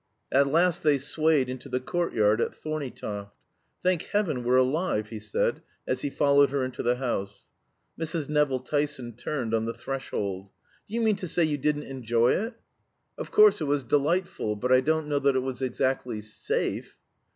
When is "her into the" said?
6.49-6.95